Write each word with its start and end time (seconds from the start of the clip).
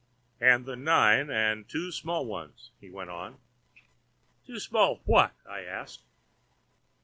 "And 0.39 0.65
the 0.65 0.75
nine 0.75 1.29
and 1.29 1.69
two 1.69 1.91
small 1.91 2.25
ones," 2.25 2.71
he 2.79 2.89
went 2.89 3.11
on. 3.11 3.37
"Two 4.47 4.59
small 4.59 4.95
what?" 5.05 5.35
I 5.47 5.61
asked. 5.63 6.05